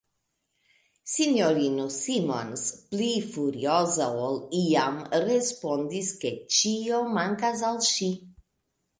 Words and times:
S-ino 1.11 1.83
Simons, 1.95 2.63
pli 2.93 3.09
furioza 3.35 4.07
ol 4.29 4.39
iam, 4.61 4.97
respondis, 5.25 6.09
ke 6.23 6.31
ĉio 6.57 7.03
mankas 7.19 7.63
al 7.69 7.79
ŝi. 7.89 8.09